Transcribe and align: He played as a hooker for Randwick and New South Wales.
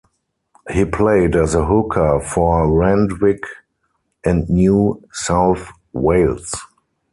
He 0.71 0.83
played 0.83 1.35
as 1.35 1.53
a 1.53 1.63
hooker 1.65 2.19
for 2.21 2.73
Randwick 2.75 3.43
and 4.25 4.49
New 4.49 4.99
South 5.13 5.69
Wales. 5.93 6.51